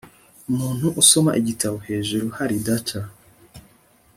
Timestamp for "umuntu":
0.51-0.85